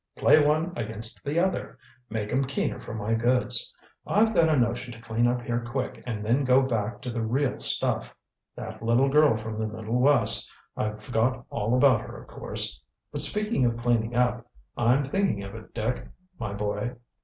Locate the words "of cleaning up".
13.63-14.47